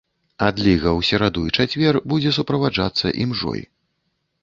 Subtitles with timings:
[0.45, 3.61] Адліга ў сераду і чацвер будзе суправаджацца імжой.